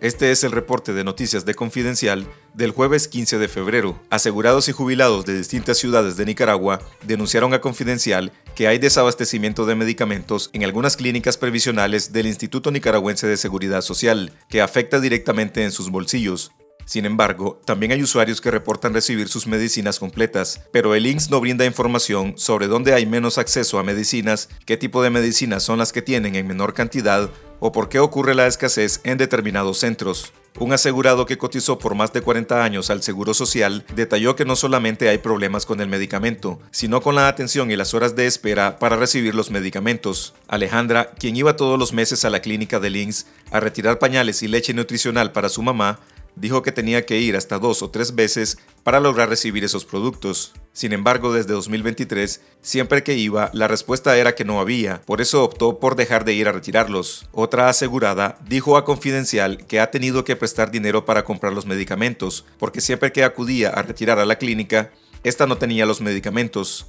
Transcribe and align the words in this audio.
Este 0.00 0.30
es 0.30 0.44
el 0.44 0.52
reporte 0.52 0.94
de 0.94 1.04
noticias 1.04 1.44
de 1.44 1.54
Confidencial 1.54 2.26
del 2.54 2.70
jueves 2.70 3.06
15 3.06 3.36
de 3.36 3.48
febrero. 3.48 4.00
Asegurados 4.08 4.66
y 4.70 4.72
jubilados 4.72 5.26
de 5.26 5.36
distintas 5.36 5.76
ciudades 5.76 6.16
de 6.16 6.24
Nicaragua 6.24 6.80
denunciaron 7.06 7.52
a 7.52 7.60
Confidencial 7.60 8.32
que 8.54 8.66
hay 8.66 8.78
desabastecimiento 8.78 9.66
de 9.66 9.74
medicamentos 9.74 10.48
en 10.54 10.64
algunas 10.64 10.96
clínicas 10.96 11.36
previsionales 11.36 12.14
del 12.14 12.28
Instituto 12.28 12.70
Nicaragüense 12.70 13.26
de 13.26 13.36
Seguridad 13.36 13.82
Social, 13.82 14.32
que 14.48 14.62
afecta 14.62 15.00
directamente 15.00 15.64
en 15.64 15.70
sus 15.70 15.90
bolsillos. 15.90 16.50
Sin 16.90 17.04
embargo, 17.04 17.60
también 17.64 17.92
hay 17.92 18.02
usuarios 18.02 18.40
que 18.40 18.50
reportan 18.50 18.92
recibir 18.92 19.28
sus 19.28 19.46
medicinas 19.46 20.00
completas, 20.00 20.62
pero 20.72 20.96
el 20.96 21.06
INSS 21.06 21.30
no 21.30 21.40
brinda 21.40 21.64
información 21.64 22.34
sobre 22.36 22.66
dónde 22.66 22.94
hay 22.94 23.06
menos 23.06 23.38
acceso 23.38 23.78
a 23.78 23.84
medicinas, 23.84 24.48
qué 24.66 24.76
tipo 24.76 25.00
de 25.00 25.10
medicinas 25.10 25.62
son 25.62 25.78
las 25.78 25.92
que 25.92 26.02
tienen 26.02 26.34
en 26.34 26.48
menor 26.48 26.74
cantidad 26.74 27.30
o 27.60 27.70
por 27.70 27.88
qué 27.90 28.00
ocurre 28.00 28.34
la 28.34 28.48
escasez 28.48 29.00
en 29.04 29.18
determinados 29.18 29.78
centros. 29.78 30.32
Un 30.58 30.72
asegurado 30.72 31.26
que 31.26 31.38
cotizó 31.38 31.78
por 31.78 31.94
más 31.94 32.12
de 32.12 32.22
40 32.22 32.64
años 32.64 32.90
al 32.90 33.04
Seguro 33.04 33.34
Social 33.34 33.84
detalló 33.94 34.34
que 34.34 34.44
no 34.44 34.56
solamente 34.56 35.08
hay 35.08 35.18
problemas 35.18 35.66
con 35.66 35.80
el 35.80 35.88
medicamento, 35.88 36.58
sino 36.72 37.00
con 37.02 37.14
la 37.14 37.28
atención 37.28 37.70
y 37.70 37.76
las 37.76 37.94
horas 37.94 38.16
de 38.16 38.26
espera 38.26 38.80
para 38.80 38.96
recibir 38.96 39.36
los 39.36 39.52
medicamentos. 39.52 40.34
Alejandra, 40.48 41.12
quien 41.12 41.36
iba 41.36 41.54
todos 41.54 41.78
los 41.78 41.92
meses 41.92 42.24
a 42.24 42.30
la 42.30 42.40
clínica 42.40 42.80
de 42.80 42.90
Links 42.90 43.26
a 43.52 43.60
retirar 43.60 44.00
pañales 44.00 44.42
y 44.42 44.48
leche 44.48 44.74
nutricional 44.74 45.30
para 45.30 45.48
su 45.48 45.62
mamá, 45.62 46.00
dijo 46.36 46.62
que 46.62 46.72
tenía 46.72 47.06
que 47.06 47.18
ir 47.18 47.36
hasta 47.36 47.58
dos 47.58 47.82
o 47.82 47.90
tres 47.90 48.14
veces 48.14 48.58
para 48.82 49.00
lograr 49.00 49.28
recibir 49.28 49.64
esos 49.64 49.84
productos. 49.84 50.52
Sin 50.72 50.92
embargo, 50.92 51.32
desde 51.32 51.52
2023, 51.52 52.40
siempre 52.60 53.02
que 53.02 53.14
iba, 53.14 53.50
la 53.52 53.68
respuesta 53.68 54.16
era 54.16 54.34
que 54.34 54.44
no 54.44 54.60
había, 54.60 55.02
por 55.02 55.20
eso 55.20 55.44
optó 55.44 55.78
por 55.78 55.96
dejar 55.96 56.24
de 56.24 56.34
ir 56.34 56.48
a 56.48 56.52
retirarlos. 56.52 57.28
Otra 57.32 57.68
asegurada 57.68 58.38
dijo 58.46 58.76
a 58.76 58.84
Confidencial 58.84 59.66
que 59.66 59.80
ha 59.80 59.90
tenido 59.90 60.24
que 60.24 60.36
prestar 60.36 60.70
dinero 60.70 61.04
para 61.04 61.24
comprar 61.24 61.52
los 61.52 61.66
medicamentos, 61.66 62.44
porque 62.58 62.80
siempre 62.80 63.12
que 63.12 63.24
acudía 63.24 63.70
a 63.70 63.82
retirar 63.82 64.18
a 64.18 64.24
la 64.24 64.36
clínica, 64.36 64.92
esta 65.24 65.46
no 65.46 65.58
tenía 65.58 65.86
los 65.86 66.00
medicamentos. 66.00 66.86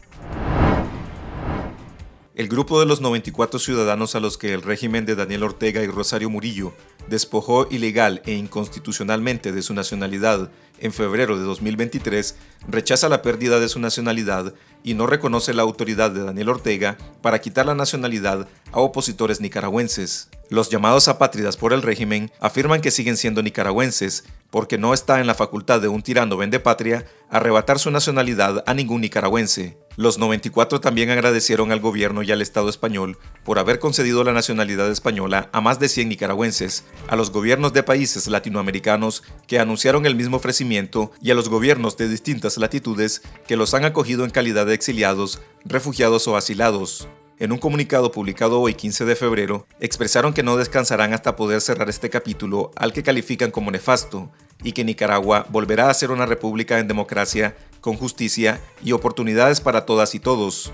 El 2.33 2.47
grupo 2.47 2.79
de 2.79 2.85
los 2.85 3.01
94 3.01 3.59
ciudadanos 3.59 4.15
a 4.15 4.21
los 4.21 4.37
que 4.37 4.53
el 4.53 4.61
régimen 4.61 5.05
de 5.05 5.15
Daniel 5.15 5.43
Ortega 5.43 5.83
y 5.83 5.87
Rosario 5.87 6.29
Murillo 6.29 6.73
despojó 7.09 7.67
ilegal 7.69 8.21
e 8.25 8.31
inconstitucionalmente 8.31 9.51
de 9.51 9.61
su 9.61 9.73
nacionalidad 9.73 10.49
en 10.79 10.93
febrero 10.93 11.37
de 11.37 11.43
2023 11.43 12.35
rechaza 12.69 13.09
la 13.09 13.21
pérdida 13.21 13.59
de 13.59 13.67
su 13.67 13.79
nacionalidad 13.79 14.53
y 14.81 14.93
no 14.93 15.07
reconoce 15.07 15.53
la 15.53 15.61
autoridad 15.61 16.09
de 16.11 16.23
Daniel 16.23 16.49
Ortega 16.49 16.97
para 17.21 17.39
quitar 17.39 17.65
la 17.65 17.75
nacionalidad 17.75 18.47
a 18.71 18.79
opositores 18.79 19.41
nicaragüenses. 19.41 20.29
Los 20.49 20.69
llamados 20.69 21.07
apátridas 21.09 21.57
por 21.57 21.73
el 21.73 21.81
régimen 21.81 22.31
afirman 22.39 22.81
que 22.81 22.91
siguen 22.91 23.17
siendo 23.17 23.43
nicaragüenses 23.43 24.23
porque 24.49 24.77
no 24.77 24.93
está 24.93 25.19
en 25.19 25.27
la 25.27 25.35
facultad 25.35 25.81
de 25.81 25.87
un 25.87 26.01
tirano 26.01 26.37
vende 26.37 26.59
patria 26.59 27.05
arrebatar 27.29 27.77
su 27.77 27.91
nacionalidad 27.91 28.63
a 28.65 28.73
ningún 28.73 29.01
nicaragüense. 29.01 29.77
Los 29.97 30.17
94 30.17 30.79
también 30.79 31.09
agradecieron 31.09 31.71
al 31.71 31.81
gobierno 31.81 32.23
y 32.23 32.31
al 32.31 32.41
Estado 32.41 32.69
español 32.69 33.17
por 33.43 33.59
haber 33.59 33.79
concedido 33.79 34.23
la 34.23 34.31
nacionalidad 34.31 34.89
española 34.89 35.49
a 35.51 35.59
más 35.59 35.79
de 35.79 35.89
100 35.89 36.07
nicaragüenses, 36.07 36.85
a 37.09 37.17
los 37.17 37.31
gobiernos 37.31 37.73
de 37.73 37.83
países 37.83 38.27
latinoamericanos 38.27 39.23
que 39.47 39.59
anunciaron 39.59 40.05
el 40.05 40.15
mismo 40.15 40.37
ofrecimiento 40.37 41.11
y 41.21 41.31
a 41.31 41.35
los 41.35 41.49
gobiernos 41.49 41.97
de 41.97 42.07
distintas 42.07 42.57
latitudes 42.57 43.21
que 43.47 43.57
los 43.57 43.73
han 43.73 43.83
acogido 43.83 44.23
en 44.23 44.31
calidad 44.31 44.65
de 44.65 44.75
exiliados, 44.75 45.41
refugiados 45.65 46.25
o 46.29 46.37
asilados. 46.37 47.09
En 47.37 47.51
un 47.51 47.57
comunicado 47.57 48.11
publicado 48.11 48.61
hoy 48.61 48.75
15 48.75 49.03
de 49.03 49.15
febrero, 49.15 49.65
expresaron 49.79 50.31
que 50.31 50.43
no 50.43 50.57
descansarán 50.57 51.13
hasta 51.13 51.35
poder 51.35 51.59
cerrar 51.59 51.89
este 51.89 52.09
capítulo 52.09 52.71
al 52.75 52.93
que 52.93 53.03
califican 53.03 53.51
como 53.51 53.71
nefasto 53.71 54.31
y 54.63 54.73
que 54.73 54.83
Nicaragua 54.83 55.47
volverá 55.49 55.89
a 55.89 55.93
ser 55.95 56.11
una 56.11 56.27
república 56.27 56.77
en 56.77 56.87
democracia 56.87 57.57
con 57.81 57.97
justicia 57.97 58.61
y 58.83 58.93
oportunidades 58.93 59.59
para 59.59 59.85
todas 59.85 60.15
y 60.15 60.19
todos. 60.19 60.71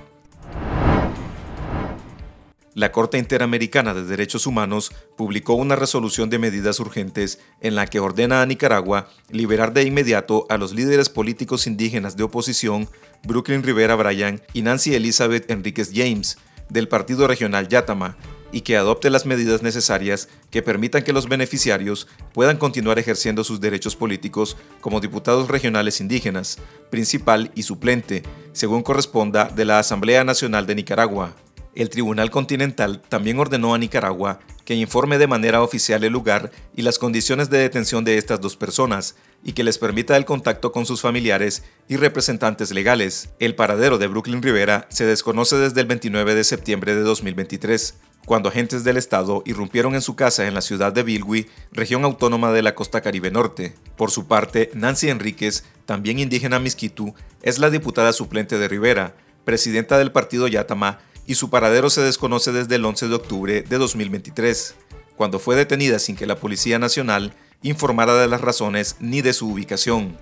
La 2.77 2.91
Corte 2.91 3.17
Interamericana 3.17 3.95
de 3.95 4.03
Derechos 4.03 4.45
Humanos 4.45 4.91
publicó 5.15 5.55
una 5.55 5.75
resolución 5.75 6.29
de 6.29 6.37
medidas 6.37 6.79
urgentes 6.79 7.39
en 7.59 7.73
la 7.73 7.87
que 7.87 7.99
ordena 7.99 8.43
a 8.43 8.45
Nicaragua 8.45 9.09
liberar 9.31 9.73
de 9.73 9.81
inmediato 9.81 10.45
a 10.49 10.59
los 10.59 10.75
líderes 10.75 11.09
políticos 11.09 11.65
indígenas 11.65 12.17
de 12.17 12.23
oposición 12.23 12.87
Brooklyn 13.23 13.63
Rivera 13.63 13.95
Bryan 13.95 14.43
y 14.53 14.61
Nancy 14.61 14.93
Elizabeth 14.93 15.49
Enríquez 15.49 15.89
James 15.91 16.37
del 16.69 16.87
Partido 16.87 17.25
Regional 17.25 17.67
Yatama 17.67 18.15
y 18.51 18.61
que 18.61 18.77
adopte 18.77 19.09
las 19.09 19.25
medidas 19.25 19.61
necesarias 19.61 20.29
que 20.49 20.61
permitan 20.61 21.03
que 21.03 21.13
los 21.13 21.27
beneficiarios 21.27 22.07
puedan 22.33 22.57
continuar 22.57 22.99
ejerciendo 22.99 23.43
sus 23.43 23.59
derechos 23.59 23.95
políticos 23.95 24.57
como 24.81 24.99
diputados 24.99 25.47
regionales 25.47 25.99
indígenas, 26.01 26.57
principal 26.89 27.51
y 27.55 27.63
suplente, 27.63 28.23
según 28.53 28.83
corresponda 28.83 29.45
de 29.45 29.65
la 29.65 29.79
Asamblea 29.79 30.23
Nacional 30.23 30.65
de 30.65 30.75
Nicaragua. 30.75 31.35
El 31.75 31.89
Tribunal 31.89 32.31
Continental 32.31 33.01
también 33.07 33.39
ordenó 33.39 33.73
a 33.73 33.77
Nicaragua 33.77 34.39
que 34.67 34.75
informe 34.75 35.17
de 35.17 35.27
manera 35.27 35.61
oficial 35.61 36.03
el 36.03 36.11
lugar 36.11 36.51
y 36.75 36.81
las 36.81 36.99
condiciones 36.99 37.49
de 37.49 37.57
detención 37.57 38.03
de 38.03 38.17
estas 38.17 38.41
dos 38.41 38.57
personas 38.57 39.15
y 39.41 39.53
que 39.53 39.63
les 39.63 39.77
permita 39.77 40.17
el 40.17 40.25
contacto 40.25 40.73
con 40.73 40.85
sus 40.85 40.99
familiares 40.99 41.63
y 41.87 41.95
representantes 41.95 42.71
legales. 42.71 43.29
El 43.39 43.55
paradero 43.55 43.97
de 43.97 44.07
Brooklyn 44.07 44.41
Rivera 44.41 44.85
se 44.89 45.05
desconoce 45.05 45.55
desde 45.55 45.79
el 45.79 45.87
29 45.87 46.35
de 46.35 46.43
septiembre 46.43 46.95
de 46.95 47.03
2023, 47.03 47.93
cuando 48.25 48.49
agentes 48.49 48.83
del 48.83 48.97
Estado 48.97 49.41
irrumpieron 49.45 49.95
en 49.95 50.01
su 50.01 50.17
casa 50.17 50.45
en 50.47 50.53
la 50.53 50.59
ciudad 50.59 50.91
de 50.91 51.03
Bilwi, 51.03 51.47
región 51.71 52.03
autónoma 52.03 52.51
de 52.51 52.61
la 52.61 52.75
costa 52.75 52.99
caribe 52.99 53.31
norte. 53.31 53.73
Por 53.95 54.11
su 54.11 54.27
parte, 54.27 54.69
Nancy 54.73 55.07
Enríquez, 55.07 55.63
también 55.85 56.19
indígena 56.19 56.59
misquitu, 56.59 57.15
es 57.41 57.57
la 57.57 57.69
diputada 57.69 58.11
suplente 58.11 58.57
de 58.57 58.67
Rivera, 58.67 59.15
presidenta 59.45 59.97
del 59.97 60.11
partido 60.11 60.49
Yatama, 60.49 60.99
y 61.27 61.35
su 61.35 61.49
paradero 61.49 61.89
se 61.89 62.01
desconoce 62.01 62.51
desde 62.53 62.75
el 62.75 62.85
11 62.85 63.09
de 63.09 63.15
octubre 63.15 63.61
de 63.61 63.77
2023, 63.77 64.75
cuando 65.17 65.37
fue 65.39 65.55
detenida 65.55 65.99
sin 65.99 66.15
que 66.15 66.25
la 66.25 66.37
Policía 66.37 66.79
Nacional 66.79 67.33
informara 67.61 68.15
de 68.15 68.27
las 68.27 68.41
razones 68.41 68.95
ni 68.99 69.21
de 69.21 69.33
su 69.33 69.49
ubicación. 69.49 70.17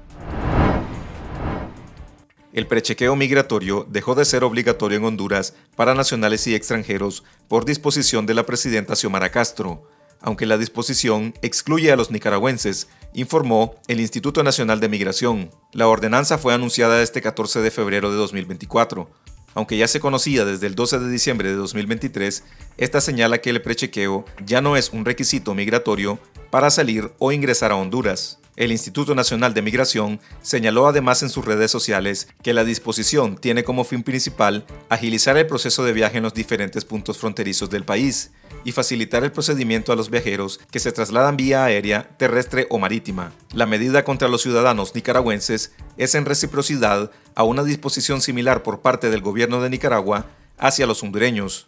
El 2.54 2.68
prechequeo 2.68 3.16
migratorio 3.16 3.86
dejó 3.90 4.16
de 4.16 4.26
ser 4.26 4.44
obligatorio 4.44 4.98
en 4.98 5.04
Honduras 5.04 5.54
para 5.76 5.94
nacionales 5.94 6.48
y 6.48 6.56
extranjeros 6.56 7.24
por 7.48 7.66
disposición 7.66 8.26
de 8.26 8.34
la 8.34 8.46
presidenta 8.46 8.96
Xiomara 8.96 9.30
Castro, 9.30 9.88
aunque 10.22 10.46
la 10.46 10.58
disposición 10.58 11.34
excluye 11.42 11.92
a 11.92 11.98
los 11.98 12.10
nicaragüenses, 12.10 12.88
informó 13.14 13.76
el 13.88 14.00
Instituto 14.00 14.42
Nacional 14.42 14.80
de 14.80 14.90
Migración. 14.90 15.52
La 15.72 15.88
ordenanza 15.88 16.38
fue 16.38 16.54
anunciada 16.54 17.04
este 17.04 17.22
14 17.22 17.60
de 17.60 17.70
febrero 17.70 18.10
de 18.10 18.18
2024. 18.18 19.10
Aunque 19.56 19.78
ya 19.78 19.88
se 19.88 20.02
conocía 20.02 20.44
desde 20.44 20.68
el 20.68 20.76
12 20.76 21.00
de 21.00 21.10
diciembre 21.10 21.50
de 21.50 21.56
2023, 21.56 22.44
esta 22.78 23.00
señala 23.00 23.40
que 23.40 23.50
el 23.50 23.62
prechequeo 23.62 24.26
ya 24.46 24.62
no 24.62 24.76
es 24.76 24.92
un 24.92 25.06
requisito 25.06 25.56
migratorio 25.56 26.20
para 26.52 26.70
salir 26.70 27.12
o 27.20 27.32
ingresar 27.32 27.72
a 27.72 27.78
Honduras. 27.78 28.38
El 28.56 28.72
Instituto 28.72 29.16
Nacional 29.16 29.54
de 29.54 29.62
Migración 29.62 30.22
señaló 30.42 30.88
además 30.88 31.22
en 31.24 31.30
sus 31.30 31.44
redes 31.44 31.70
sociales 31.70 32.30
que 32.42 32.54
la 32.54 32.64
disposición 32.64 33.36
tiene 33.36 33.66
como 33.66 33.84
fin 33.84 34.02
principal 34.02 34.66
agilizar 34.88 35.36
el 35.36 35.46
proceso 35.46 35.84
de 35.84 35.92
viaje 35.92 36.18
en 36.18 36.24
los 36.24 36.34
diferentes 36.34 36.86
puntos 36.86 37.18
fronterizos 37.18 37.70
del 37.70 37.84
país 37.84 38.32
y 38.64 38.72
facilitar 38.72 39.26
el 39.26 39.34
procedimiento 39.34 39.92
a 39.92 39.98
los 39.98 40.10
viajeros 40.10 40.62
que 40.72 40.80
se 40.80 40.94
trasladan 40.94 41.36
vía 41.36 41.66
aérea, 41.66 42.16
terrestre 42.18 42.66
o 42.70 42.80
marítima. 42.80 43.34
La 43.54 43.66
medida 43.66 44.06
contra 44.06 44.30
los 44.30 44.42
ciudadanos 44.42 44.96
nicaragüenses 44.96 45.74
es 45.98 46.16
en 46.16 46.24
reciprocidad 46.24 47.12
a 47.36 47.44
una 47.44 47.64
disposición 47.66 48.22
similar 48.22 48.64
por 48.64 48.80
parte 48.80 49.10
del 49.10 49.20
gobierno 49.20 49.62
de 49.62 49.70
Nicaragua 49.70 50.28
hacia 50.58 50.88
los 50.88 51.04
hondureños. 51.04 51.68